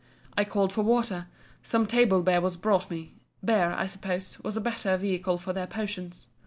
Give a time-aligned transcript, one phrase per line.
[0.35, 1.27] I called for water:
[1.61, 3.13] some table beer was brought me:
[3.45, 6.27] beer, I suppose, was a better vehicle for their potions.